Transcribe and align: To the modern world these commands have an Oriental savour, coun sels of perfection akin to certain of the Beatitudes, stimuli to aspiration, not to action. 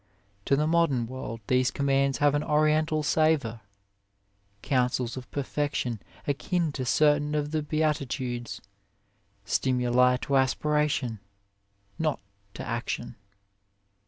To 0.45 0.55
the 0.55 0.65
modern 0.65 1.05
world 1.05 1.41
these 1.45 1.69
commands 1.69 2.17
have 2.17 2.33
an 2.33 2.43
Oriental 2.43 3.03
savour, 3.03 3.61
coun 4.63 4.89
sels 4.89 5.15
of 5.15 5.29
perfection 5.29 6.01
akin 6.25 6.71
to 6.71 6.85
certain 6.87 7.35
of 7.35 7.51
the 7.51 7.61
Beatitudes, 7.61 8.61
stimuli 9.45 10.17
to 10.21 10.37
aspiration, 10.37 11.19
not 11.99 12.19
to 12.55 12.65
action. 12.65 13.15